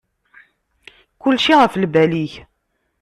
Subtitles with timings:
[1.21, 2.33] Kulci ɣef lbal-ik.